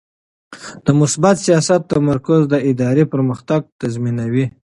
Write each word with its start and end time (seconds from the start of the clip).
د 0.85 0.87
مثبت 0.99 1.35
سیاست 1.45 1.81
تمرکز 1.93 2.41
د 2.49 2.55
ادارې 2.69 3.03
پرمختګ 3.13 3.61
تضمینوي. 3.81 4.45